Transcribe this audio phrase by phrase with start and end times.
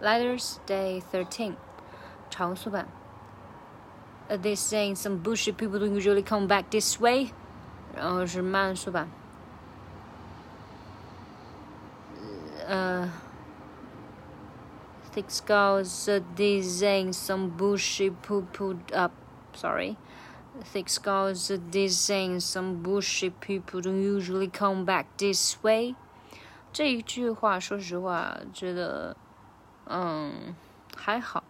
[0.00, 1.54] Letters Day Thirteen，
[2.30, 2.88] 长速版。
[4.28, 7.30] Uh, they saying some bullshit people don't usually come back this way，
[7.94, 9.08] 然后是慢速版。
[12.66, 13.10] 呃。
[15.14, 19.12] thick skulls uh, design some bushy poo poo up.
[19.52, 19.98] Sorry.
[20.72, 25.94] Thick skulls uh, design some bushy people don't usually come back this way.
[26.72, 29.14] 这一句话，说实话，觉得，
[29.89, 30.55] 嗯，
[30.95, 31.43] 还好，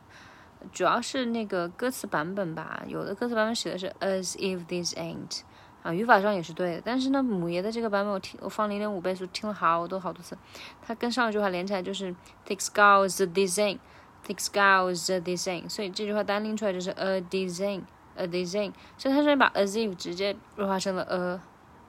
[0.71, 2.84] 主要是那个歌词版本吧。
[2.88, 5.41] 有的歌词版本写的是 as if this ain't，
[5.81, 6.81] 啊，语法上也是对的。
[6.85, 10.38] 但是呢，母爷的这个版本我听我放零点五倍速听了好多好多次，
[10.81, 12.13] 它跟上一句话连起来就是
[12.45, 21.40] thick skulls design，thick skulls design，所以这句话单拎出来就是 a design，a design，所以它是把 as if 直接弱化成了 a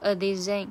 [0.01, 0.69] a design，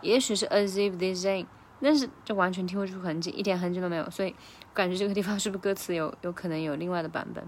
[0.00, 1.46] 也许是 as if design。
[1.82, 4.34] 但是就完全听不出痕迹，一点痕迹都没有，所以
[4.74, 7.42] 感觉这个地方是不是歌词有有可能有另外的版本？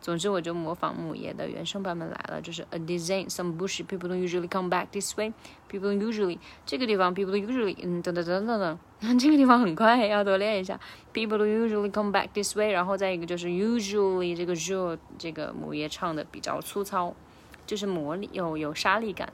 [0.00, 5.32] 总之我就模仿母爷的原声版本来了，就是 a design some bush people don't usually come back this way
[5.70, 10.78] people usually 这个地方 people usually 嗯等等等等等，这个地方很快要多练一下
[11.14, 17.14] people usually come back this way，然后再一个就是 usually 这个 u 这个母爷唱的比较粗糙，
[17.64, 19.32] 就是魔力有有沙粒感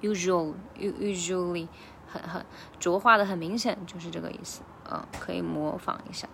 [0.00, 1.68] usual usually。
[2.06, 2.44] 很很
[2.78, 6.28] 浊化的很明显，就是这个意思，嗯，可以模仿一下。